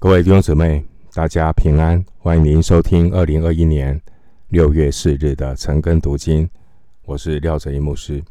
[0.00, 2.04] 各位弟兄姊妹，大家平安！
[2.18, 4.00] 欢迎您收听二零二一年
[4.46, 6.48] 六月四日的晨更读经。
[7.04, 8.22] 我是廖哲一牧师。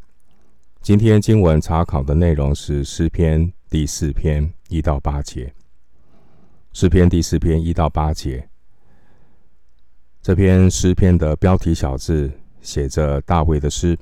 [0.80, 5.52] 今天经文查考的内容是诗篇第四篇一到八节。
[6.72, 8.48] 诗篇第四篇一到八节，
[10.22, 12.32] 这篇诗篇的标题小字
[12.62, 13.94] 写着大卫的诗，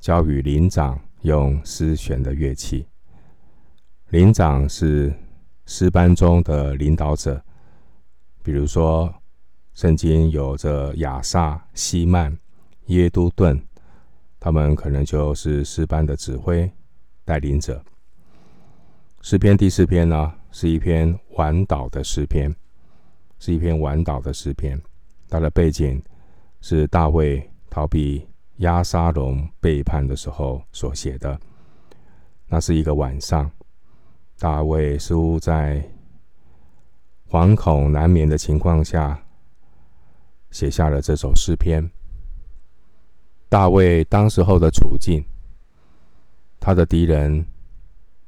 [0.00, 2.84] 交与灵长用丝弦的乐器。
[4.10, 5.10] 灵长是
[5.70, 7.40] 诗班中的领导者，
[8.42, 9.14] 比如说，
[9.72, 12.36] 圣经有着亚萨、希曼、
[12.86, 13.62] 耶都顿，
[14.40, 16.68] 他们可能就是诗班的指挥、
[17.24, 17.80] 带领者。
[19.20, 22.52] 诗篇第四篇呢，是一篇晚祷的诗篇，
[23.38, 24.82] 是一篇晚祷的诗篇。
[25.28, 26.02] 它的背景
[26.60, 28.26] 是大卫逃避
[28.56, 31.38] 押沙龙背叛的时候所写的。
[32.48, 33.48] 那是一个晚上。
[34.40, 35.86] 大卫似乎在
[37.28, 39.22] 惶恐难眠的情况下，
[40.50, 41.90] 写下了这首诗篇。
[43.50, 45.22] 大卫当时候的处境，
[46.58, 47.44] 他的敌人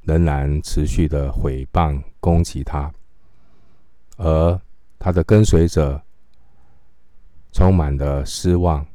[0.03, 2.93] 仍然持续的毁谤攻击他，
[4.17, 4.61] 而
[4.99, 5.99] 他的跟随者
[7.51, 8.85] 充满了失望，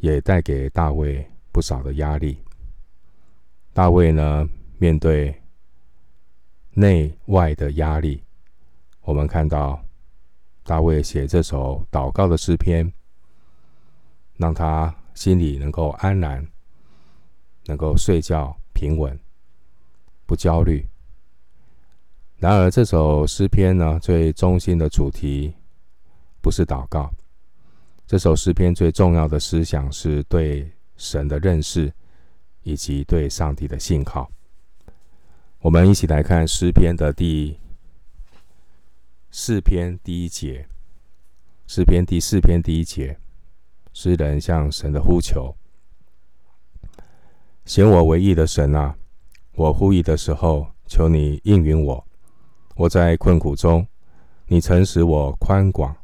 [0.00, 2.36] 也带给大卫不少的压力。
[3.72, 5.40] 大卫呢，面对
[6.74, 8.20] 内外的压力，
[9.02, 9.80] 我们看到
[10.64, 12.92] 大卫写这首祷告的诗篇，
[14.36, 16.44] 让他心里能够安然，
[17.66, 19.16] 能够睡觉平稳，
[20.26, 20.84] 不焦虑。
[22.38, 25.54] 然而，这首诗篇呢，最中心的主题
[26.40, 27.08] 不是祷告，
[28.04, 31.92] 这首诗篇最重要的思想是对神的认识，
[32.64, 34.28] 以及对上帝的信靠。
[35.64, 37.58] 我们一起来看诗篇的第
[39.30, 40.68] 四篇第一节。
[41.66, 43.18] 诗篇第四篇第一节，
[43.94, 45.56] 诗人向神的呼求：
[47.64, 48.94] 显我为义的神啊，
[49.54, 52.06] 我呼吁的时候，求你应允我。
[52.76, 53.86] 我在困苦中，
[54.48, 55.96] 你曾使我宽广。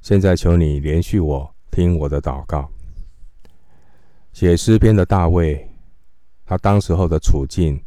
[0.00, 2.68] 现在求你怜恤我，听我的祷告。
[4.32, 5.70] 写诗篇的大卫，
[6.44, 7.80] 他当时候的处境。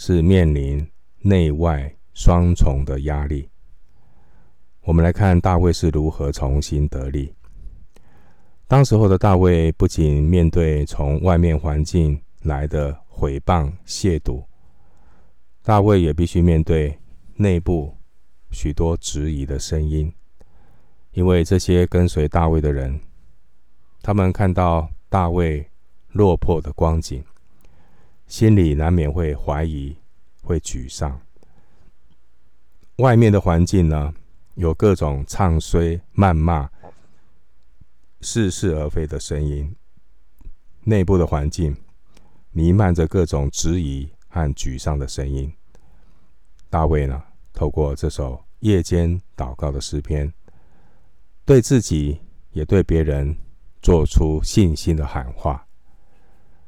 [0.00, 0.88] 是面临
[1.22, 3.50] 内外双重的压力。
[4.82, 7.34] 我们来看大卫是如何重新得力。
[8.68, 14.44] 当时候的大卫不仅面对从外面环境来的毁谤亵渎，
[15.64, 16.96] 大卫也必须面对
[17.34, 17.92] 内部
[18.52, 20.14] 许多质疑的声音，
[21.10, 23.00] 因为这些跟随大卫的人，
[24.00, 25.68] 他们看到大卫
[26.12, 27.24] 落魄的光景。
[28.28, 29.96] 心里难免会怀疑，
[30.42, 31.18] 会沮丧。
[32.96, 34.14] 外面的环境呢，
[34.54, 36.68] 有各种唱衰、谩骂、
[38.20, 39.74] 似是而非的声音；
[40.84, 41.74] 内部的环境
[42.50, 45.50] 弥漫着各种质疑和沮丧的声音。
[46.68, 47.22] 大卫呢，
[47.54, 50.30] 透过这首夜间祷告的诗篇，
[51.46, 52.20] 对自己
[52.52, 53.34] 也对别人
[53.80, 55.66] 做出信心的喊话。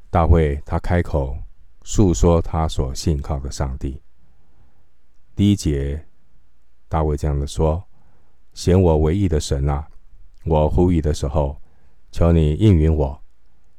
[0.09, 1.37] 大卫他开口。
[1.83, 4.01] 诉说他所信靠的上帝。
[5.35, 6.05] 第一节，
[6.87, 7.83] 大卫这样的说
[8.53, 9.87] ：“显我唯一的神啊，
[10.45, 11.59] 我呼吁的时候，
[12.11, 13.19] 求你应允我。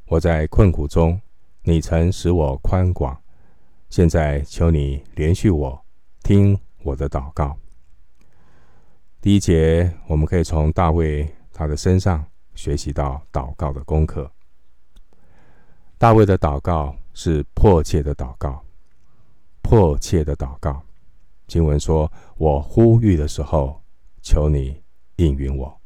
[0.07, 1.21] 我在困苦中，
[1.63, 3.17] 你曾使我宽广。
[3.91, 5.85] 现在求你连续我，
[6.23, 7.57] 听我的祷告。”
[9.21, 12.25] 第一节，我们可以从大卫他的身上
[12.55, 14.29] 学习到祷告的功课。
[16.03, 16.93] 大卫的祷告。
[17.15, 18.65] 是迫切的祷告，
[19.61, 20.83] 迫切的祷告。
[21.47, 23.79] 经文说：“我呼吁的时候，
[24.23, 24.83] 求你
[25.17, 25.81] 应允我。”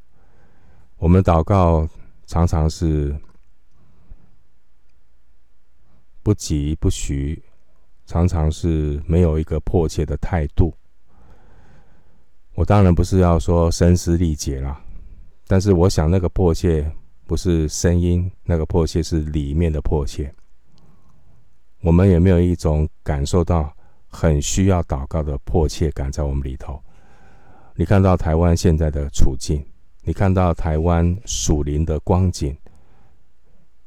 [0.98, 1.86] 我们祷告
[2.26, 3.12] 常常是
[6.22, 7.42] 不疾不徐，
[8.06, 10.72] 常常是没有一个迫切的态度。
[12.54, 14.80] 我当然不是要说声嘶力竭啦，
[15.48, 16.88] 但是我想那个迫切
[17.26, 20.32] 不是声音，那个迫切是里面的迫切。
[21.80, 23.74] 我们有没有一种感受到
[24.06, 26.80] 很需要祷告的迫切感在我们里头？
[27.74, 29.64] 你看到台湾现在的处境，
[30.02, 32.56] 你看到台湾属灵的光景，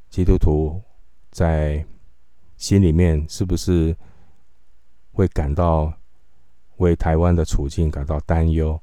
[0.09, 0.81] 基督徒
[1.31, 1.83] 在
[2.57, 3.95] 心里面是不是
[5.11, 5.91] 会感到
[6.77, 8.79] 为台湾的处境感到担忧？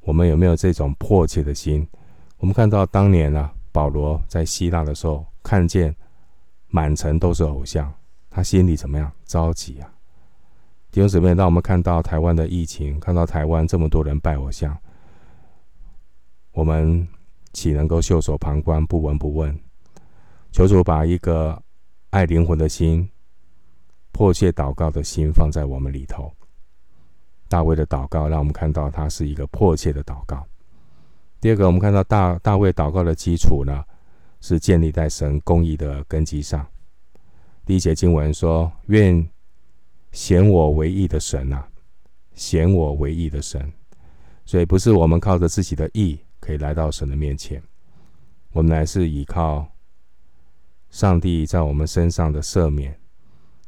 [0.00, 1.86] 我们有没有这种迫切的心？
[2.38, 5.94] 我们看到当年啊，保罗在希腊的时候，看见
[6.68, 7.92] 满城都是偶像。
[8.30, 9.92] 他心里怎么样着急啊？
[10.90, 14.74] 弟兄姊妹，当我们看到台湾的疫情，看到台湾这么多人拜偶像，
[16.52, 17.06] 我们
[17.52, 19.54] 岂能够袖手旁观、不闻不问？
[20.52, 21.62] 求主把一个
[22.08, 23.06] 爱灵魂的心、
[24.10, 26.32] 迫切祷告的心放在我们里头。
[27.46, 30.46] 大卫的祷告，让我们看到他是一个迫切的祷告。
[31.40, 33.84] 第二个，我们看到大大卫祷告的基础呢，
[34.40, 36.66] 是建立在神公义的根基上。
[37.64, 39.28] 第一节经文说：“愿
[40.12, 41.68] 显我为义的神啊，
[42.34, 43.72] 显我为义的神。”
[44.44, 47.62] 所以不是我们靠着自己的义可以来到神的面前，
[48.52, 49.66] 我们乃是依靠
[50.90, 52.98] 上帝在我们身上的赦免，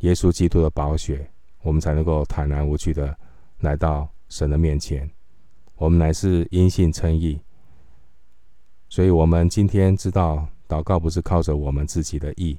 [0.00, 1.28] 耶稣基督的宝血，
[1.62, 3.16] 我们才能够坦然无惧的
[3.58, 5.08] 来到神的面前。
[5.74, 7.40] 我们乃是因信称义。
[8.90, 12.58] 所以，我们今天知道，祷告不是靠着我们自己的意，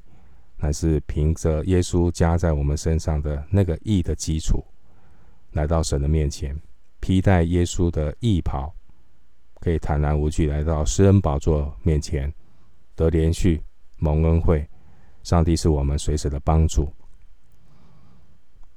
[0.58, 4.64] 乃是凭着耶稣加在我们身上的那个意的基础，
[5.54, 6.56] 来到神的面前，
[7.00, 8.72] 披戴耶稣的义袍，
[9.60, 12.32] 可以坦然无惧来到施恩宝座面前，
[12.96, 13.60] 得连续
[13.98, 14.66] 蒙恩惠。
[15.24, 16.88] 上帝是我们随时的帮助。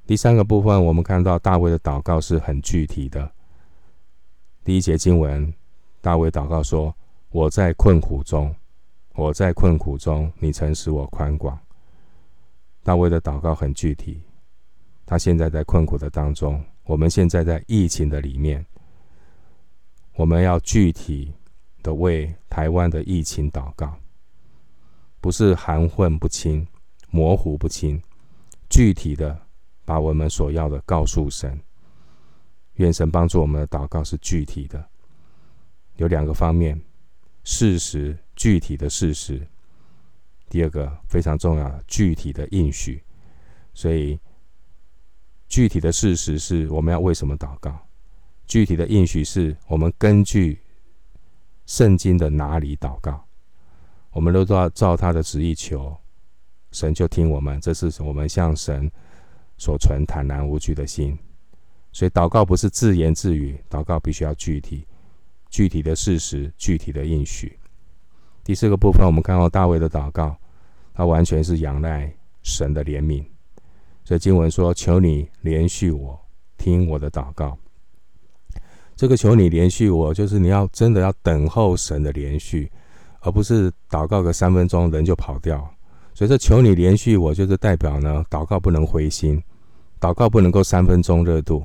[0.07, 3.31] 第三个部分，我们看到大卫的祷告是很具体的。
[4.65, 5.53] 第一节经文，
[6.01, 6.95] 大卫祷告说。
[7.33, 8.55] 我在困苦中，
[9.15, 11.59] 我在困苦中，你曾使我宽广。
[12.83, 14.21] 大卫的祷告很具体，
[15.07, 18.63] 他现在在困苦的当中，我们现在在疫情的里面，
[20.15, 21.33] 我们要具体
[21.83, 23.97] 的为台湾的疫情祷告，
[25.19, 26.67] 不是含混不清、
[27.09, 27.99] 模糊不清，
[28.69, 29.41] 具体的
[29.87, 31.59] 把我们所要的告诉神。
[32.75, 34.87] 愿神帮助我们的祷告是具体的，
[35.97, 36.79] 有两个方面。
[37.45, 39.47] 事实，具体的事实。
[40.49, 43.03] 第二个非常重要，具体的应许。
[43.75, 44.19] 所以，
[45.49, 47.87] 具体的事实是我们要为什么祷告？
[48.47, 50.61] 具体的应许是我们根据
[51.65, 53.27] 圣经的哪里祷告？
[54.11, 55.97] 我们都要照他的旨意求，
[56.71, 57.59] 神就听我们。
[57.61, 58.91] 这是我们向神
[59.57, 61.19] 所存坦然无惧的心。
[61.93, 64.87] 所以，祷告不是自言自语，祷告必须要具体。
[65.53, 67.59] 具体的事实，具体的应许。
[68.43, 70.35] 第四个部分，我们看到大卫的祷告，
[70.95, 72.11] 他完全是仰赖
[72.43, 73.23] 神的怜悯。
[74.03, 76.19] 所以经文说：“求你怜恤我，
[76.57, 77.57] 听我的祷告。”
[78.97, 82.67] 这个“求你怜恤我”，就是你要真的要等候神的怜恤，
[83.21, 85.59] 而不是祷告个三分钟人就跑掉。
[86.15, 89.41] 所以这“求你怜恤我”，就是代表呢，祷告不能灰心，
[90.01, 91.63] 祷告不能够三分钟热度，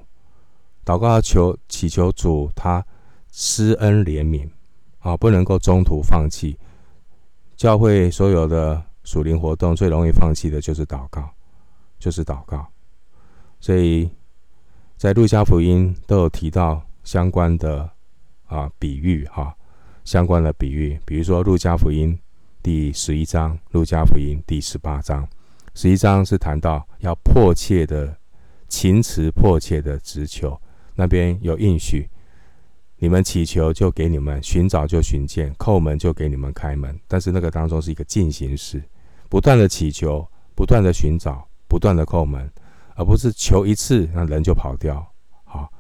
[0.84, 2.86] 祷告要求祈求主他。
[3.32, 4.50] 施恩怜悯，
[5.00, 6.58] 啊，不能够中途放弃。
[7.56, 11.28] 教会所有的属灵活动最容易放弃的就是祷告，
[12.00, 12.68] 就是祷告。
[13.60, 14.10] 所以
[14.96, 17.90] 在路加福音都有提到相关的
[18.46, 19.56] 啊比喻哈，
[20.04, 22.18] 相关的比喻，比如说路加福音
[22.62, 25.28] 第十一章，路加福音第十八章。
[25.74, 28.16] 十一章是谈到要迫切的、
[28.68, 30.60] 勤辞迫切的直求，
[30.96, 32.10] 那边有应许。
[33.00, 37.00] 你们祈求就给你们，寻找就寻见，叩门就给你们开门。
[37.08, 38.82] 但是那个当中是一个进行式，
[39.30, 42.52] 不断的祈求，不断的寻找，不断的叩门，
[42.96, 45.06] 而不是求一次那人就跑掉。
[45.44, 45.72] 好，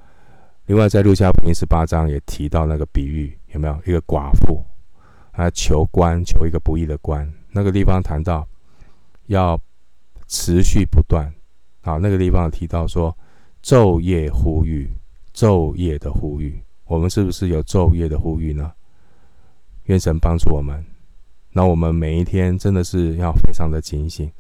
[0.67, 4.63] 另外在路加福音十八章也提到那个比喻，有没有一个寡妇，
[5.33, 8.47] 她求官，求一个不义的官，那个地方谈到
[9.25, 9.59] 要
[10.27, 11.33] 持续不断。
[11.81, 13.17] 好，那个地方提到说
[13.63, 14.87] 昼夜呼吁，
[15.33, 16.61] 昼夜的呼吁。
[16.87, 18.71] 我们是不是有昼夜的呼吁呢？
[19.83, 20.85] 愿神帮助我们。
[21.51, 24.31] 那我们每一天真的是要非常的警醒，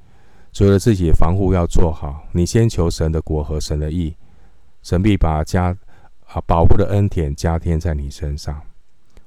[0.53, 4.15] 除了自己防护要做好，你先求神的国和神的意，
[4.81, 5.75] 神必把加
[6.25, 8.61] 啊保护的恩典加添在你身上。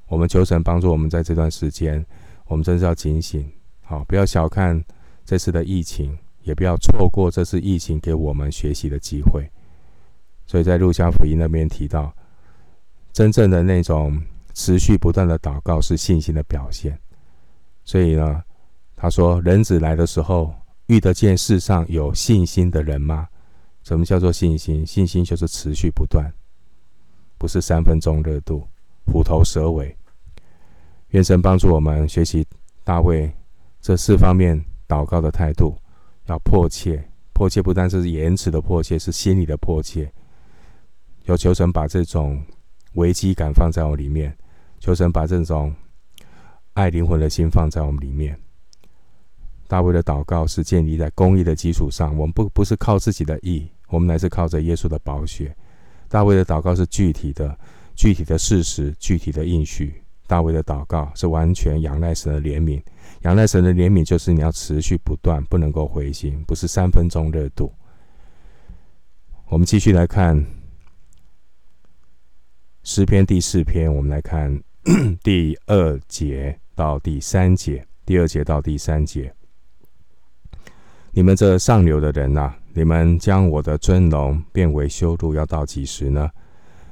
[0.08, 2.04] 我们求神帮助我们，在这段时间，
[2.46, 3.50] 我们真是要警醒，
[3.82, 4.82] 好，不要小看
[5.24, 9.50] 这次的疫情，也不要错过这次疫情给我们学习的机会。
[10.46, 12.14] 所以在路加福音那边提到。
[13.12, 14.22] 真正的那种
[14.54, 16.98] 持续不断的祷告是信心的表现，
[17.84, 18.42] 所以呢，
[18.94, 20.54] 他说：“人子来的时候，
[20.86, 23.26] 遇得见世上有信心的人吗？”
[23.82, 24.86] 什么叫做信心？
[24.86, 26.32] 信心就是持续不断，
[27.36, 28.66] 不是三分钟热度、
[29.06, 29.96] 虎头蛇尾。
[31.08, 32.46] 愿神帮助我们学习
[32.84, 33.32] 大卫
[33.80, 35.76] 这四方面祷告的态度，
[36.26, 37.02] 要迫切，
[37.32, 40.12] 迫切不单是言辞的迫切，是心里的迫切。
[41.24, 42.40] 要求神把这种。
[42.94, 44.36] 危机感放在我里面，
[44.78, 45.74] 求神把这种
[46.72, 48.38] 爱灵魂的心放在我们里面。
[49.68, 55.54] 大卫的祷告是建立在公义的基础上，我们不不是靠自己的义，我们乃是靠着耶稣的宝血。
[56.08, 57.56] 大卫的祷告是具体的、
[57.94, 60.02] 具体的事实、具体的应许。
[60.26, 62.82] 大卫的祷告是完全仰赖神的怜悯，
[63.22, 67.72] 仰赖神的怜悯就是你要持续不断，不能够灰心，不是三分钟热度。
[69.46, 70.44] 我们继续来看
[72.82, 74.58] 诗篇第四篇，我们来看
[75.22, 79.32] 第二节到第三节，第二节到第三节。
[81.12, 86.30] 你们这上流的人呐、你们将我的尊荣变为羞辱，要到几时呢？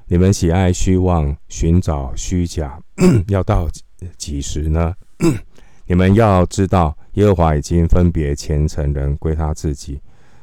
[0.06, 2.78] 你们喜爱虚妄，寻找虚假，
[3.28, 3.66] 要到
[4.18, 4.94] 几时呢？
[5.86, 9.98] 你们要知道，耶和华已经分别虔诚人归他自己。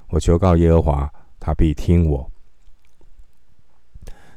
[0.09, 2.31] 我求告耶和华，他必听我。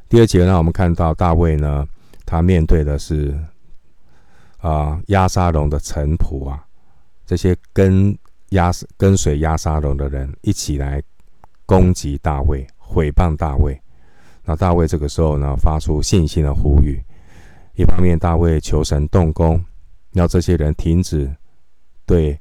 [0.09, 1.87] 第二节呢，我们看到大卫呢，
[2.25, 3.39] 他面对的是
[4.57, 6.65] 啊押沙龙的臣仆啊，
[7.27, 8.17] 这些跟
[8.51, 11.03] 押跟随押沙龙的人一起来
[11.67, 13.79] 攻击大卫，毁谤大卫。
[14.45, 16.99] 那大卫这个时候呢，发出信心的呼吁。
[17.75, 19.63] 一方面，大卫求神动工，
[20.13, 21.31] 要这些人停止
[22.07, 22.41] 对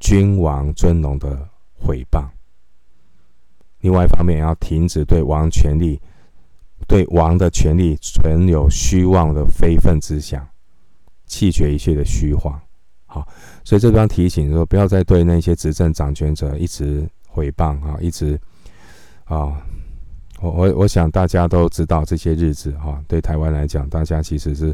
[0.00, 2.24] 君王尊荣的毁谤；
[3.82, 6.00] 另外一方面，要停止对王权力、
[6.88, 10.44] 对王的权力存有虚妄的非分之想，
[11.26, 12.60] 弃绝一切的虚谎。
[13.06, 13.24] 好，
[13.62, 18.40] 所以这边提醒说，不要再对那些执政掌权者一直回谤啊，一直
[19.24, 19.62] 啊。
[20.40, 24.72] 我我我想大家都知道这些日子哈，对台湾来讲，大家其实是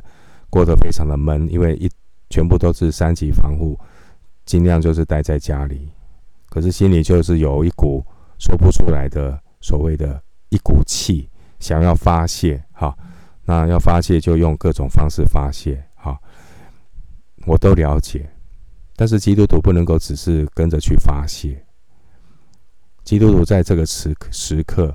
[0.50, 1.90] 过得非常的闷，因为一
[2.28, 3.78] 全部都是三级防护，
[4.44, 5.88] 尽量就是待在家里，
[6.50, 8.04] 可是心里就是有一股
[8.38, 11.30] 说不出来的所谓的一股气，
[11.64, 12.94] 想要发泄哈，
[13.46, 16.20] 那要发泄就用各种方式发泄哈，
[17.46, 18.28] 我都了解，
[18.94, 21.64] 但是基督徒不能够只是跟着去发泄，
[23.02, 24.94] 基督徒在这个时时刻。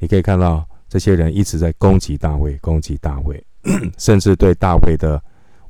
[0.00, 3.46] 你可以看到这些人一直在攻击大卫，攻击大卫，
[3.96, 5.22] 甚至对大卫的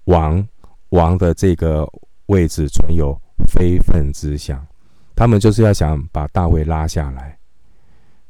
[0.05, 0.43] 王
[0.89, 1.87] 王的这个
[2.29, 3.15] 位置存有
[3.47, 4.67] 非分之想。
[5.15, 7.39] 他们就是要想把大卫拉下来，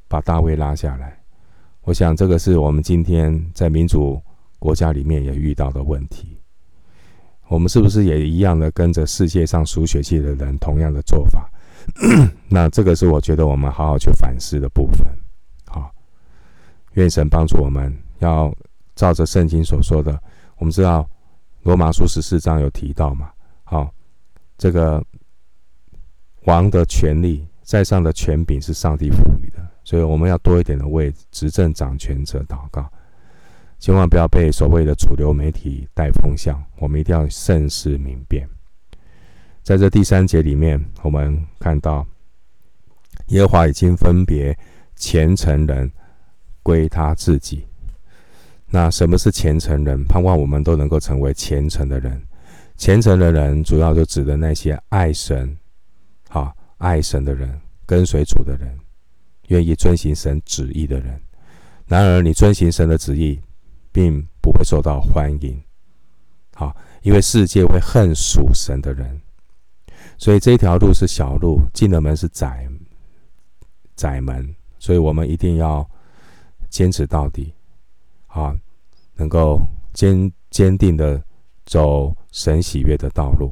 [0.09, 1.18] 把大卫拉下来。
[1.89, 4.21] 我想这个是我们今天在民主
[4.59, 6.37] 国家里面也遇到的问题。
[7.47, 11.51] 我们是不是也一样的跟着世界上属血气的人同样的做法？
[12.47, 14.99] 那这个是我觉得我们好好去反思的部分。
[15.65, 15.91] 好
[16.93, 18.55] 愿神帮助我们，要
[18.95, 20.23] 照着圣经所说的。
[20.59, 21.09] 我们知道
[21.63, 23.31] 罗马书十四章有提到嘛？
[23.65, 23.91] 好，
[24.59, 25.03] 这个
[26.45, 29.48] 王的权力，在上的权柄是上帝赋予，
[29.89, 32.87] 所以我们要多一点的为执政掌权者祷告，
[33.79, 36.63] 千万不要被所谓的主流媒体带风向。
[36.79, 38.47] 我们一定要慎思明辨。
[39.63, 42.07] 在这第三节里面，我们看到
[43.29, 44.55] 耶和华已经分别
[44.95, 45.91] 虔诚人。
[46.61, 47.67] 归他自己。
[48.67, 50.05] 那什么是虔诚人？
[50.05, 52.23] 盼望我们都能够成为虔诚的人。
[52.77, 55.57] 虔诚的人，主要就指的那些爱神、
[56.29, 58.79] 好爱神的人，跟随主的人，
[59.49, 61.21] 愿意遵行神旨意的人。
[61.87, 63.39] 然而，你遵行神的旨意，
[63.93, 65.63] 并不会受到欢迎。
[66.55, 69.21] 好，因为世界会恨属神的人，
[70.17, 72.67] 所以这条路是小路，进了门是窄
[73.95, 75.89] 窄门，所以我们一定要。
[76.71, 77.55] 坚持到底，
[78.27, 78.55] 啊，
[79.15, 79.59] 能够
[79.95, 81.19] 坚坚定的
[81.65, 83.51] 走神喜悦的道路。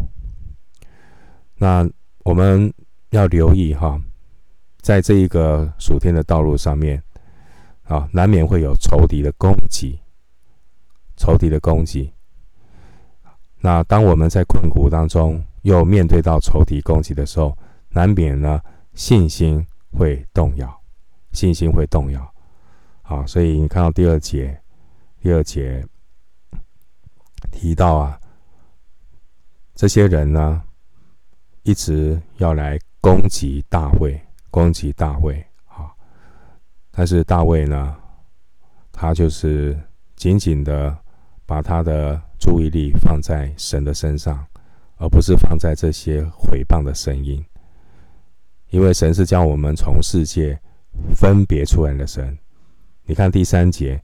[1.56, 1.88] 那
[2.24, 2.70] 我们
[3.08, 3.98] 要留意哈，
[4.86, 7.02] 在这一个属天的道路上面，
[7.82, 9.98] 啊，难免会有仇敌的攻击，
[11.16, 12.12] 仇敌的攻击。
[13.58, 18.62] 那当我们在困苦当中，又面对到仇敌攻击的时候，难免呢
[18.94, 20.80] 信心会动摇，
[21.32, 22.34] 信心会动摇。
[23.02, 24.56] 好，所以你看到第二节，
[25.20, 25.84] 第二节
[27.50, 28.20] 提到啊，
[29.74, 30.62] 这些人呢，
[31.64, 34.16] 一直要来攻击大卫，
[34.50, 35.44] 攻击大卫。
[35.66, 35.90] 啊，
[36.90, 37.94] 但是大卫呢，
[38.92, 39.78] 他就是
[40.14, 40.96] 紧紧的
[41.44, 44.44] 把他的注意力放在神的身上，
[44.96, 47.44] 而不是放在这些毁谤的声音，
[48.70, 50.58] 因为神是将我们从世界
[51.14, 52.36] 分别出来的神。
[53.04, 54.02] 你看第三节，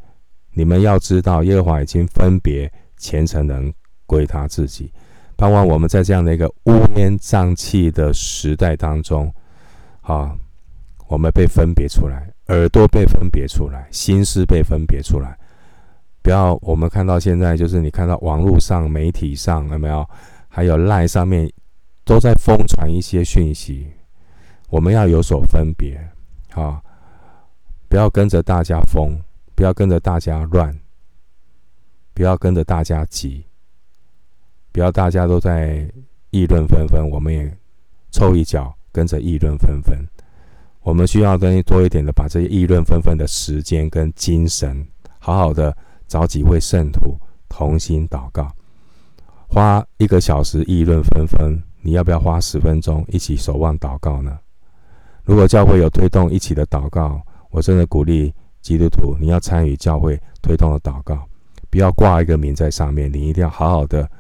[0.53, 3.73] 你们要知道，耶和华已经分别虔诚人
[4.07, 4.93] 归他自己。
[5.37, 9.35] 盼望我们在这样的一个乌烟瘴气的时代当中，
[10.03, 10.37] 啊，
[11.09, 15.37] 我们被分别出来，耳朵被分别出来，心思被分别出来。
[16.23, 20.09] 不要我们看到现在，就是你看到网络上、媒体上有没有，
[20.49, 21.51] 还有 LINE 上面
[22.05, 23.89] 都在疯传一些讯息，
[24.69, 26.01] 我们要有所分别，
[26.55, 26.83] 啊。
[27.89, 29.21] 不要跟着大家疯，
[29.55, 30.75] 不要跟着大家乱，
[32.15, 33.45] 不要跟着大家急，
[34.73, 35.87] 不要大家都在
[36.31, 37.55] 议论纷纷，我们也
[38.11, 39.99] 凑一脚跟着议论纷纷。
[40.83, 44.87] 我们需要跟多一点的，把这些议论纷纷的时间跟精神，
[45.19, 45.77] 好好的
[46.09, 47.17] 找几位圣徒
[47.49, 48.51] 同心祷告，
[49.49, 54.39] 花一个小时议论纷纷，你要不要花十分钟一起守望祷告呢？
[55.25, 57.21] 如果教会有推动一起的祷告，
[57.51, 61.29] 我真的鼓励基督徒，你要参与教会推动的祷告，
[61.71, 64.11] 不要挂一个名在上面，你一定要好好的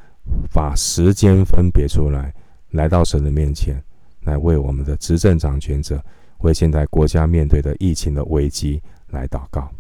[0.53, 2.33] 把时间分别出来，
[2.71, 3.83] 来到神的面前，
[4.25, 6.03] 来为我们的执政掌权者。
[6.39, 9.71] 为现在国家面对的疫情的危机来祷告。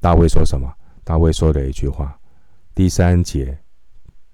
[0.00, 0.70] 大卫说什么？
[1.02, 2.14] 大卫说了一句话，
[2.74, 3.56] 第三节，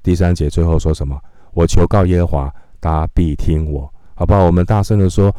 [0.03, 1.17] 第三节最后说什么？
[1.53, 3.89] 我求告耶和华，他必听我。
[4.15, 4.45] 好不好？
[4.45, 5.33] 我们大声的说，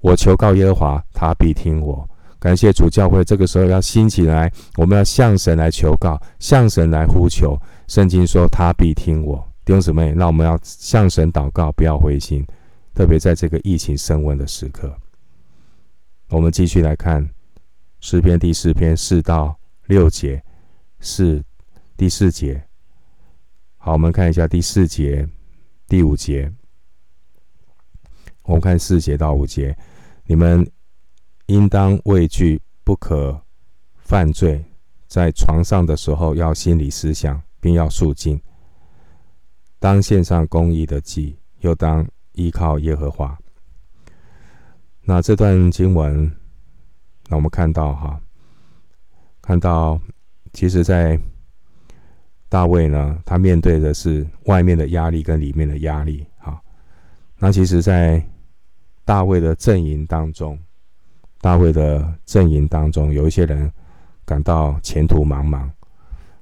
[0.00, 2.06] 我求告耶和华，他必听我。
[2.38, 7.58] 感谢主，教会这个时候要兴起来，我们要向神来求告，向神来呼求。
[7.88, 9.36] 圣经说他必听我。
[9.64, 12.46] 弟兄姊妹，那我们要向神祷告，不要灰心，
[12.96, 14.98] 特别在这个疫情升温的时刻。
[16.30, 17.28] 我们继续来看
[18.00, 20.42] 诗篇第四篇四到六节，
[20.98, 21.44] 四
[21.94, 22.66] 第四节。
[23.76, 25.28] 好，我们看一下第四节、
[25.86, 26.50] 第五节。
[28.44, 29.76] 我们看四节到五节，
[30.24, 30.66] 你们
[31.48, 33.38] 应当畏惧，不可
[33.96, 34.64] 犯罪。
[35.06, 38.40] 在床上的时候，要心里思想，并要肃静。
[39.78, 43.36] 当献上公义的祭，又当依靠耶和华。
[45.02, 46.30] 那这段经文，
[47.28, 48.20] 那我们看到哈，
[49.42, 50.00] 看到
[50.52, 51.18] 其实，在
[52.48, 56.26] 大卫呢，他面对的是外面的压力跟里面的压力。
[56.38, 56.60] 哈，
[57.38, 58.24] 那其实，在
[59.04, 60.58] 大卫的阵营当中，
[61.40, 63.70] 大卫的阵营当中，有一些人
[64.24, 65.70] 感到前途茫茫。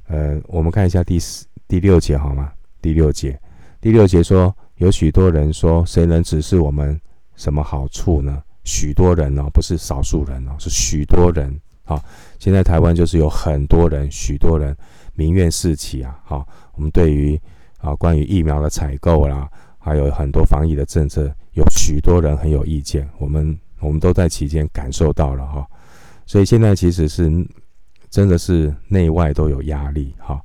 [0.07, 2.53] 呃，我们看一下第四、第六节好吗？
[2.81, 3.39] 第六节，
[3.81, 7.01] 第六节说，有许多人说，谁能指示我们
[7.37, 8.43] 什么好处呢？
[8.65, 11.59] 许多人哦，不是少数人哦，是许多人。
[11.85, 12.03] 啊，
[12.39, 14.77] 现在台湾就是有很多人，许多人
[15.15, 16.19] 民怨四起啊。
[16.25, 17.41] 哈，我们对于
[17.79, 23.09] 啊关于疫苗的采购啦，还有很多防疫的政策，有许多人很有意见。
[23.19, 25.67] 我们我们都在期间感受到了哈。
[26.27, 27.31] 所以现在其实是
[28.11, 30.41] 真的是内外都有压力哈。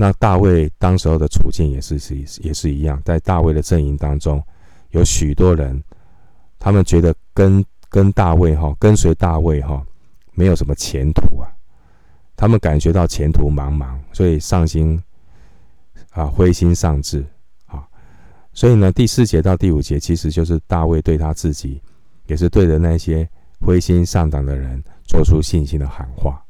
[0.00, 4.42] 那大卫当时候的处境也是是也是一样，在大卫的阵营当中，
[4.92, 5.78] 有许多人。
[6.58, 9.86] 他们觉得跟跟大卫哈，跟随大卫哈，
[10.32, 11.52] 没有什么前途啊。
[12.34, 14.98] 他们感觉到前途茫茫，所以上心
[16.12, 17.22] 啊，灰心丧志
[17.66, 17.86] 啊。
[18.54, 21.78] 所以呢，第四节到第五节其实就是大卫对他自己，
[22.26, 23.28] 也是对着那些
[23.60, 26.42] 灰心丧胆的人做出信心的喊话。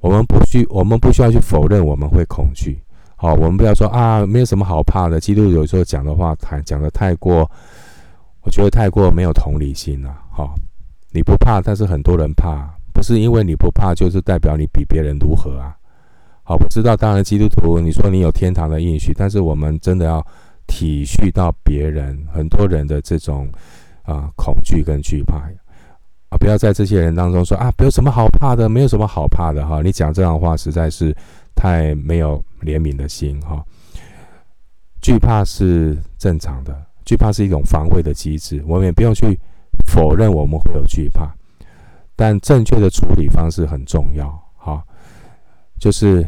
[0.00, 2.78] 我们不需我们不需要去否认我们会恐惧。
[3.16, 5.20] 好，我们不要说啊，没有什么好怕的。
[5.20, 7.48] 基督有时候讲的话太讲的太过。
[8.42, 10.48] 我觉得太过没有同理心了，哈！
[11.12, 15.76] 你不怕，但是很多人怕，不是因为你不怕，就是代表你比别人如何啊？
[16.42, 16.96] 好，不知道。
[16.96, 20.26] 当然，基督徒，你说你有天堂的应许，但是我们真的要
[20.66, 23.46] 体恤到别人，很多人的这种
[24.04, 25.42] 啊、恐惧跟惧怕，
[26.40, 29.82] 不要在这些人当中说啊，没有什么好怕的，没有什么好怕的，哈！
[29.82, 31.14] 你讲这样的话实在是
[31.54, 33.62] 太没有怜悯的心，哈！
[35.02, 36.74] 惧怕是正常的。
[37.04, 39.38] 惧怕是一种防卫的机制，我们也不用去
[39.86, 41.30] 否认我们会有惧怕，
[42.16, 44.30] 但正确的处理方式很重要。
[44.56, 44.82] 哈，
[45.78, 46.24] 就是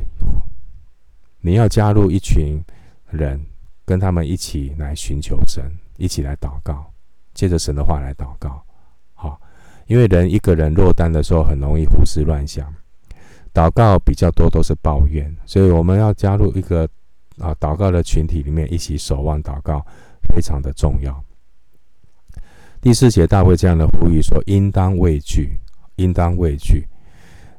[1.41, 2.63] 你要加入一群
[3.09, 3.41] 人，
[3.87, 5.65] 跟他们一起来寻求神，
[5.97, 6.85] 一起来祷告，
[7.33, 8.63] 借着神的话来祷告。
[9.87, 12.67] 因为人一个人落单的时候，很容易胡思乱想，
[13.53, 16.89] 祷告比较多都是抱怨，所以我们要加入一个
[17.39, 19.85] 啊祷告的群体里面，一起守望祷告。
[20.25, 21.23] 非常的重要。
[22.81, 25.59] 第四节，大会这样的呼吁说：“应当畏惧，
[25.97, 26.87] 应当畏惧。”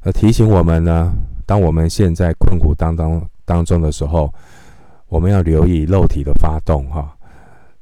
[0.02, 1.14] 呃，提醒我们呢，
[1.46, 4.34] 当我们现在困苦当当当中的时候，
[5.08, 7.14] 我们要留意肉体的发动哈，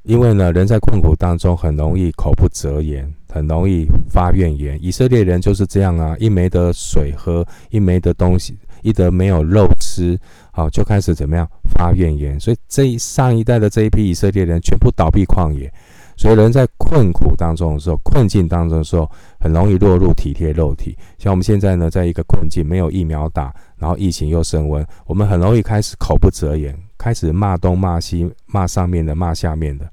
[0.02, 4.78] 因为呢，人在困苦当中很容易口不择言，很容易发怨言。
[4.82, 10.18] 以色列人就是这样啊，一没得水喝，一没得东西，一得没有肉吃。
[10.52, 15.72] 好，就开始怎么样发怨言，所以这一上一代的这一批以色列人全部倒闭旷野。
[16.14, 20.96] 所以人在困苦当中的时候，困境当中的时候，很容易落入体贴肉体。
[21.18, 29.86] 像我们现在呢，在一个困境，没有疫苗打，然后疫情又升温，我们很容易开始口不择言，开始骂东骂西，骂上面的，骂下面的，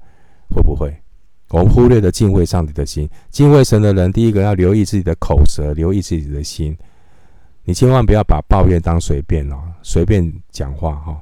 [0.54, 0.94] 会不会？
[1.50, 3.08] 我们忽略了敬畏上帝的心。
[3.30, 6.76] 敬畏神的人，第一个要留意自己的口舌，留意自己的心。
[7.64, 11.20] 你千万不要把抱怨当随便哦，随便讲话哈。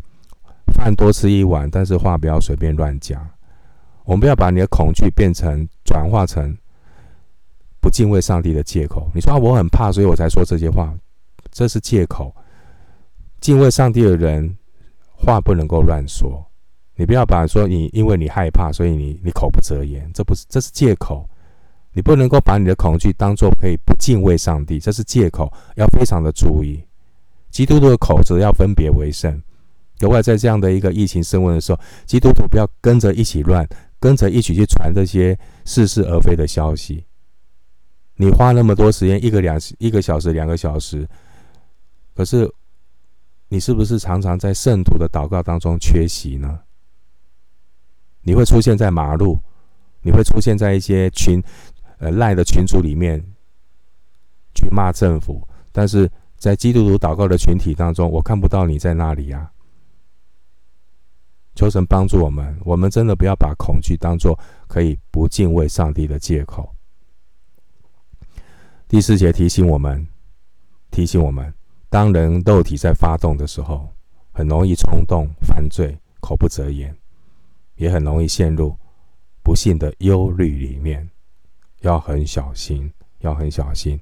[0.75, 3.27] 饭多吃一碗，但是话不要随便乱讲。
[4.05, 6.57] 我们不要把你的恐惧变成转化成
[7.81, 9.11] 不敬畏上帝的借口。
[9.15, 10.95] 你说啊，我很怕，所以我才说这些话，
[11.51, 12.35] 这是借口。
[13.41, 14.57] 敬畏上帝的人，
[15.13, 16.48] 话不能够乱说。
[16.99, 21.25] 你不要把说你因为你害怕，所以你你口不择言，这不是，这是借口。
[21.93, 26.83] 你不能够把你的恐惧当做可以不敬畏上帝，这是借口，要非常的注意。
[27.51, 29.41] 基督徒的口则要分别为圣。
[30.01, 33.65] 格外，在这样的一个疫情升温的时候，基督徒不要跟着一起乱，
[34.01, 37.05] 跟着一起去传这些似是而非的消息。
[38.17, 41.09] 你花那么多时间，一个两一个小时、两个小时，
[42.17, 42.53] 可是
[43.49, 46.59] 你是不是常常在圣徒的祷告当中缺席呢？
[48.29, 49.41] 你会出现在马路，
[50.03, 51.43] 你会出现在一些群，
[51.97, 53.19] 呃赖的群组里面
[54.55, 59.51] 去骂政府，但是在基督徒祷告的群体当中，我看不到你在那里呀。
[61.55, 66.71] 求神帮助我们，我们真的不要把恐惧当作可以不敬畏上帝的借口。
[68.89, 70.07] 第四节提醒我们，
[70.91, 71.51] 提醒我们，
[71.89, 73.89] 当人肉体在发动的时候，
[74.33, 76.95] 很容易冲动犯罪，口不择言。
[77.79, 78.77] 也很容易陷入
[79.43, 81.09] 不幸的忧虑里面，
[81.81, 83.99] 要很小心，要很小心。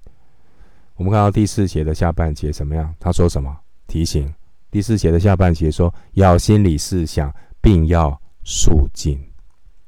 [0.97, 2.93] 我们看到第四节的下半节怎么样？
[2.99, 3.57] 他说什么？
[3.87, 4.35] 提醒
[4.71, 9.23] 第四节的下半节说：要心里思想，并要肃静。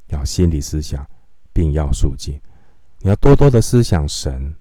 [0.08, 1.06] 要心里思想，
[1.52, 2.40] 并要肃静。
[3.00, 4.54] 你要多多的思想神，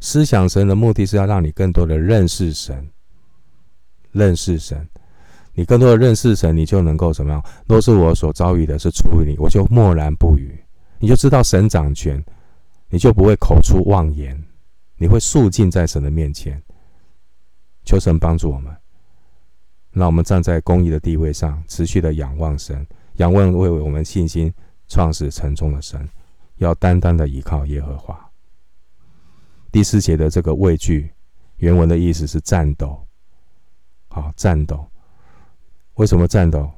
[0.00, 2.90] 思想神的目的是要让你更多的认识神，
[4.12, 4.88] 认识神。
[5.56, 7.42] 你更多的认识神，你就能够怎么样？
[7.66, 10.62] 若是我所遭遇的是出于你，我就默然不语。
[10.98, 12.22] 你就知道神掌权，
[12.90, 14.38] 你就不会口出妄言，
[14.98, 16.62] 你会肃静在神的面前。
[17.86, 18.70] 求神帮助我们，
[19.92, 24.52] 让我们站在公义的地位上，持续的仰望神，仰望为我们信心
[24.88, 26.06] 创始成终的神，
[26.56, 28.30] 要单单的依靠耶和华。
[29.72, 31.10] 第四节的这个畏惧，
[31.56, 33.06] 原文的意思是颤抖，
[34.08, 34.86] 好，颤抖。
[35.96, 36.70] 为什么颤抖？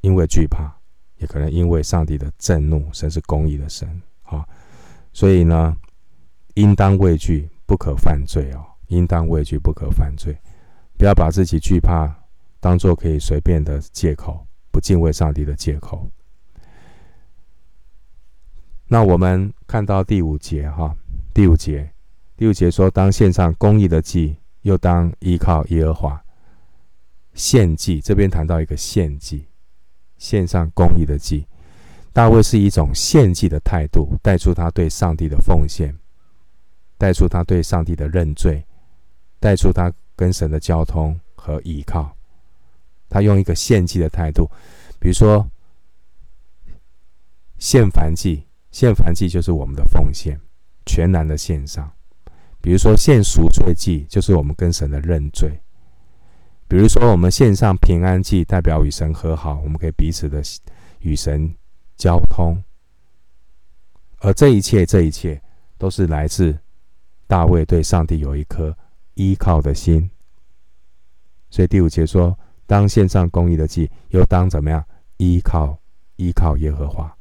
[0.00, 0.72] 因为惧怕，
[1.16, 2.88] 也可能因为上帝的震怒。
[2.92, 3.88] 神是公义的神，
[4.22, 4.46] 啊，
[5.12, 5.76] 所以呢，
[6.54, 8.64] 应当畏惧，不可犯罪哦。
[8.88, 10.36] 应当畏惧，不可犯罪。
[10.96, 12.14] 不要把自己惧怕
[12.60, 16.08] 当做可以随便的借口，不敬畏上帝的借口。
[18.86, 20.94] 那我们看到第五节哈，
[21.32, 21.90] 第五节，
[22.36, 26.23] 第五节说：当献上公义的祭，又当依靠耶和华。
[27.34, 29.46] 献祭这边谈到一个献祭，
[30.16, 31.46] 献上公义的祭。
[32.12, 35.92] 大卫是一种献祭的态度，带出他对上帝的奉献，
[36.96, 38.64] 带出他对上帝的认罪，
[39.40, 42.16] 带出他跟神的交通和依靠。
[43.08, 44.48] 他用一个献祭的态度，
[45.00, 45.50] 比如说
[47.58, 50.40] 献燔祭，献燔祭就是我们的奉献，
[50.86, 51.90] 全然的献上。
[52.60, 55.60] 比如说献赎罪祭，就是我们跟神的认罪。
[56.74, 60.42] 比如说，我们献上平安祭，代表与神和好，我们可以彼此的
[60.98, 61.54] 与神
[61.96, 62.60] 交通。
[64.18, 65.40] 而这一切，这一切
[65.78, 66.58] 都是来自
[67.28, 68.76] 大卫对上帝有一颗
[69.14, 70.10] 依靠的心。
[71.48, 74.84] 所以第五节说：“当献上公义的祭，又当怎么样？
[75.18, 75.78] 依靠
[76.16, 77.16] 依靠耶和华。”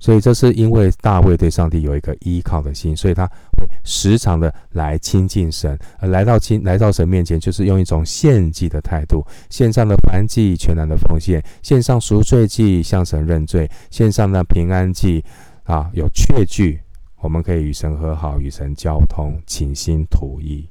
[0.00, 15.22] 所以这是因为大卫对上帝有一个依靠的心，所以他会时常的来亲近神，而来到亲来到神面前，就是用一种献祭的态度，献上的燔祭，全然的奉献，献上赎罪祭，向神认罪，献上的平安祭，
[15.64, 16.80] 啊，有确据，
[17.18, 20.66] 我们可以与神和好，与神交通，倾心吐意。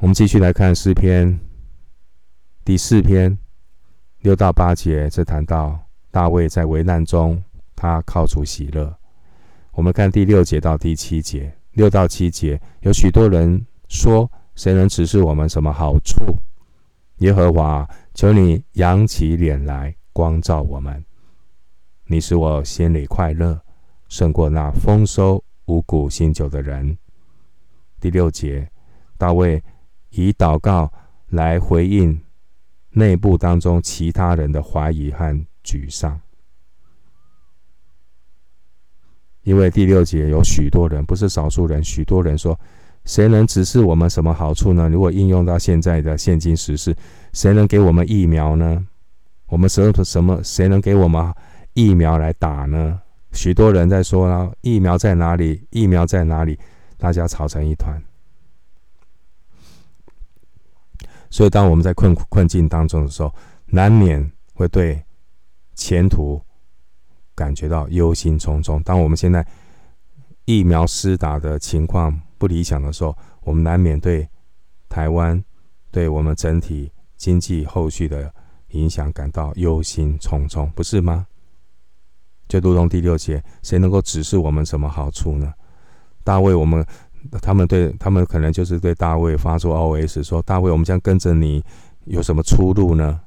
[0.00, 1.40] 我们继续来看诗篇
[2.66, 3.38] 第四篇
[4.20, 5.87] 六到八节，这谈到。
[6.18, 7.40] 大卫在危难中，
[7.76, 8.92] 他靠主喜乐。
[9.70, 16.16] 我们看第六节到第七节，六到七节有许多人说：“谁能指示我们什么好处？”
[17.18, 21.04] 耶和华，求你扬起脸来，光照我们。
[22.06, 23.56] 你使我心里快乐，
[24.08, 26.98] 胜过那丰收五谷新酒的人。
[28.00, 28.68] 第六节，
[29.16, 29.62] 大卫
[30.10, 30.92] 以祷告
[31.28, 32.20] 来回应
[32.90, 35.46] 内部当中其他人的怀疑和。
[35.68, 36.18] 沮丧，
[39.42, 42.58] 因为第六节有许多人，不是少数人，许多人说
[43.04, 46.96] ：“谁能指示我们什么好处呢？”如果应用到现在的现今时事，
[47.34, 48.86] 谁能给我们疫苗呢？
[49.48, 51.34] 我们什么什么谁能给我们
[51.74, 53.02] 疫苗来打呢？
[53.32, 55.66] 许多人在说啊，疫苗在哪里？
[55.68, 56.58] 疫苗在哪里？
[56.96, 58.02] 大家吵成一团。
[61.28, 63.30] 所以，当我们在困困境当中的时候，
[63.66, 65.04] 难免会对
[65.78, 66.42] 前途
[67.36, 68.82] 感觉到忧心忡忡。
[68.82, 69.46] 当我们现在
[70.44, 74.28] 疫苗施打的情况不理想的时候，我们难免对
[74.88, 75.42] 台湾、
[75.92, 78.34] 对我们整体经济后续的
[78.70, 81.26] 影响感到忧心忡忡，不是吗？
[82.48, 85.54] 就如同第六节，谁能够指示我们什么好处呢？
[86.24, 86.84] 大卫，我们。
[87.42, 91.62] 他们对他们可能就是对大卫发出 OS 说：“大卫，我们将跟着你，
[92.04, 93.20] 有什么出路呢？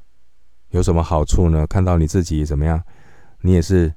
[0.71, 1.65] 有什么好处呢？
[1.67, 2.81] 看到你自己怎么样？
[3.41, 3.93] 你也是，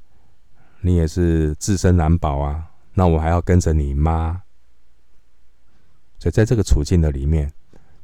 [0.81, 2.71] 你也是自身难保啊！
[2.95, 4.43] 那我还要跟着你妈？”
[6.19, 7.53] 所以在这个处境的里面，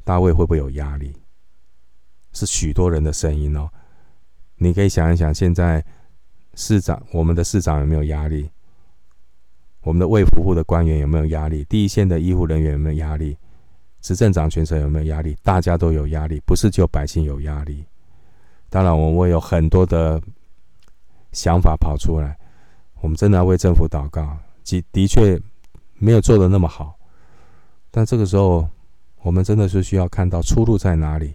[0.04, 1.14] 大卫会不会有压力？
[2.33, 3.68] 是许多人的声音哦。
[4.56, 5.85] 你可以想一想，现在
[6.54, 8.50] 市长，我们的市长有没有压力？
[9.83, 11.64] 我们的卫福部的官员有没有压力？
[11.64, 13.37] 第一线的医护人员有没有压力？
[14.02, 15.37] 执政掌权者有没有压力？
[15.42, 17.85] 大家都有压力，不是只有百姓有压力。
[18.70, 20.22] 当然，我们会有很多的
[21.33, 22.38] 想法跑出来。
[23.00, 25.38] 我们真的要为政府祷告，的的确
[25.94, 26.96] 没有做得那么好。
[27.90, 28.68] 但这个时候，
[29.22, 31.35] 我们真的是需要看到出路在哪里。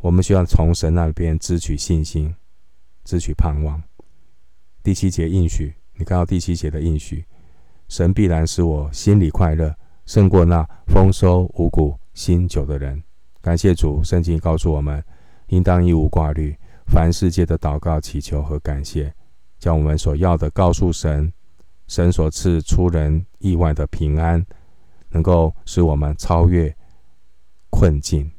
[0.00, 2.32] 我们需要从神那边支取信心，
[3.04, 3.82] 支取盼望。
[4.82, 7.24] 第七节应许，你看到第七节的应许。
[7.88, 13.02] 神必然使我心里快乐，胜过那丰收五谷新酒的人。
[13.40, 15.02] 感谢主，圣经告诉我们，
[15.48, 16.56] 应当一无挂虑，
[16.86, 19.12] 凡世界的祷告、祈求和感谢，
[19.58, 21.32] 将我们所要的告诉神。
[21.86, 24.44] 神所赐出人意外的平安，
[25.10, 26.74] 能够使我们超越
[27.70, 28.32] 困境。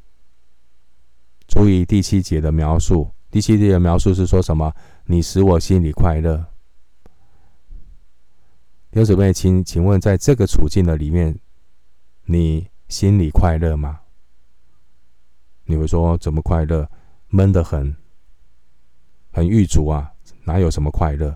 [1.46, 4.70] 注意第七节的描述，第七节的描述是说什么？
[5.06, 6.36] 你使我心里快乐。
[8.90, 11.38] 弟兄姊妹，请请问，在这个处境的里面，
[12.24, 14.00] 你心里快乐吗？
[15.64, 16.90] 你会说怎么快乐？
[17.28, 17.96] 闷得很，
[19.38, 20.10] 很郁卒啊，
[20.44, 21.34] 哪有什么快乐？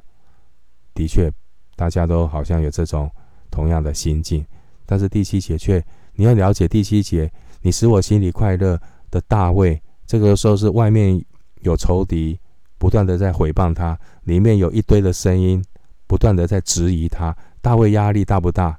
[0.93, 1.33] 的确，
[1.77, 3.11] 大家都好像有这种
[3.51, 4.45] 同样的心境。
[4.85, 5.83] 但是第七节却，
[6.15, 8.79] 你要了解第七节，你使我心里快乐
[9.11, 11.25] 的大卫，这个时候是外面
[11.61, 12.39] 有仇敌
[12.77, 15.65] 不断的在毁谤他，里面有一堆的声音。
[16.05, 18.79] 不断的在质疑他，大卫压力大不大？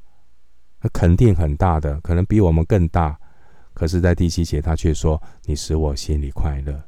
[0.81, 3.17] 那肯定很大的，可能比我们更大。
[3.73, 6.79] 可是，在第七节，他却说：“你使我心里快乐。”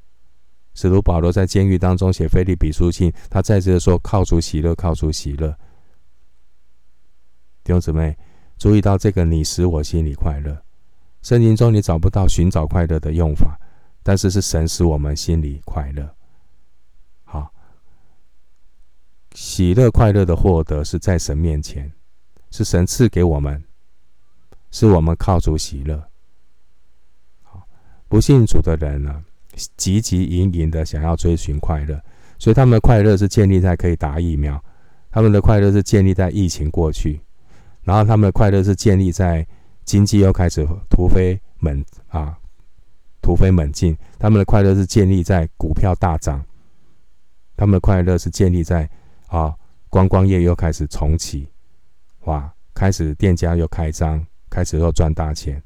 [0.76, 5.58] 使徒保罗在监狱当中写腓利比书信，他再次的说：“靠主喜乐，靠主喜乐。”
[7.64, 8.16] 弟兄姊妹，
[8.58, 10.62] 注意到这个“你使我心里快乐”。
[11.24, 13.58] 圣经中你找不到寻找快乐的用法，
[14.04, 16.14] 但是是神使我们心里快乐。
[17.24, 17.52] 好
[19.34, 21.92] 喜乐、快乐的获得是在神面前，
[22.52, 23.64] 是神赐给我们，
[24.70, 26.08] 是我们靠主喜乐。
[27.42, 27.68] 好，
[28.08, 29.26] 不信主的人呢，
[29.78, 32.00] 汲汲营营的想要追寻快乐，
[32.38, 34.63] 所以他们的快乐是建立在可以打疫苗，
[35.12, 37.20] 他们的快乐是建立在疫情过去，
[37.84, 39.46] 然后他们的快乐是建立在
[39.84, 42.38] 经济又开始突飞猛啊，
[43.22, 46.44] 突飞猛进，他们的快乐是建立在股票大涨，
[47.56, 48.89] 他们的快乐是建立在。
[49.28, 49.54] 啊，
[49.89, 51.50] 观光业又开始重启，
[52.26, 52.50] 哇！
[52.76, 55.62] 开始店家又开张，开始又赚大钱。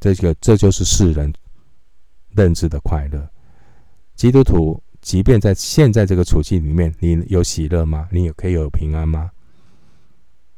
[0.00, 1.32] 这个这就是世人
[2.36, 3.28] 认知的快乐。
[4.14, 8.08] 基督徒即便在现在这个处境里面，你有喜乐吗？
[8.12, 9.30] 你也可以有平安吗？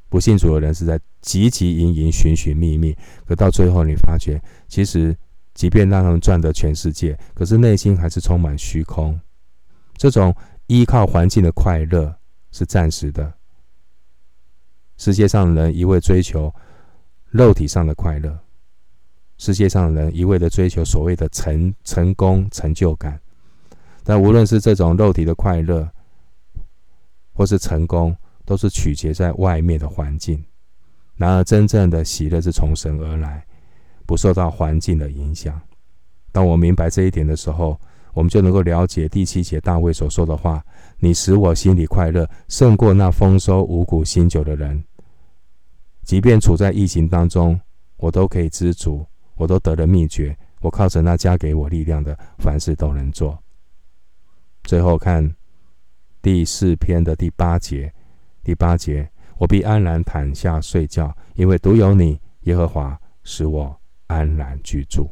[0.08, 5.16] 不信主的人是在汲汲营营、寻寻觅觅，可到最后你发觉，其实
[5.54, 9.18] 即便让他们赚得全世界，可是内心还是充满虚空。
[9.96, 10.34] 这种
[10.66, 12.14] 依靠环境的快乐。
[12.50, 13.30] 是暂时的。
[14.96, 16.52] 世界上的人一味追求
[17.28, 18.38] 肉体上的快乐，
[19.38, 23.18] 世界上的人一味的追求所谓的成成功、成就感。
[24.05, 25.88] 但无论是这种肉体的快乐，
[27.33, 30.44] 或是成功，都是取决在外面的环境。
[31.14, 33.44] 然而，真正的喜乐是从神而来，
[34.07, 35.61] 不受到环境的影响。
[36.33, 37.81] 当我明白这一点的时候，
[38.14, 40.64] 我们就能够了解第七节大卫所说的话
[40.98, 44.83] ：“你使我心里快乐，胜过那丰收五谷新酒的人。
[46.03, 47.61] 即便处在疫情当中，
[47.96, 49.05] 我都可以知足，
[49.38, 50.37] 我都得了秘诀。
[50.61, 53.38] 我靠着那加给我力量的，凡事都能做。”
[54.64, 55.35] 最后看
[56.20, 57.92] 第四篇的第八节，
[58.44, 63.74] 第八节：“我必安然躺下睡觉，因为独有你，耶和华，使我
[64.09, 65.09] 安然居住。”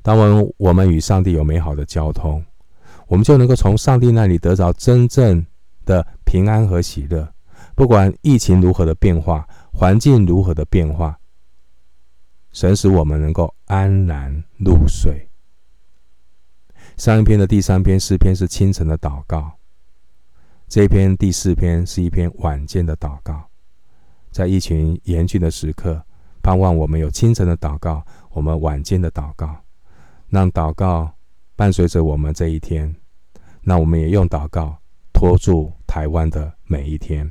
[0.00, 2.42] 当我们我们与上帝有美好的交通，
[3.08, 5.44] 我们就能够从上帝那里得着真正
[5.84, 7.28] 的平安和喜乐。
[7.74, 11.18] 不管疫情如何的变化，环境如何的变化，
[12.56, 15.28] 神使我们能够安然入睡。
[16.96, 19.52] 上一篇的第三篇诗篇是清晨的祷告，
[20.66, 23.50] 这一篇第四篇是一篇晚间的祷告。
[24.30, 26.02] 在疫情严峻的时刻，
[26.42, 29.54] 盼望我们有清晨的祷告，我们晚间的祷告，
[30.30, 31.12] 让祷告
[31.56, 32.96] 伴随着我们这一天。
[33.60, 34.78] 那我们也用祷告
[35.12, 37.30] 托住台湾的每一天。